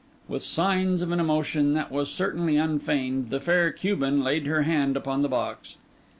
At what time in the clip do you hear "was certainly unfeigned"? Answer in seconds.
1.91-3.29